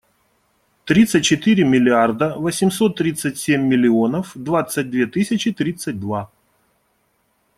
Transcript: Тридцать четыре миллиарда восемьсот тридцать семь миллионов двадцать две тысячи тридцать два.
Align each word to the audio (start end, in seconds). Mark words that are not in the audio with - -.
Тридцать 0.85 1.23
четыре 1.25 1.63
миллиарда 1.63 2.33
восемьсот 2.35 2.95
тридцать 2.95 3.37
семь 3.37 3.67
миллионов 3.67 4.31
двадцать 4.33 4.89
две 4.89 5.05
тысячи 5.05 5.51
тридцать 5.53 5.99
два. 5.99 6.31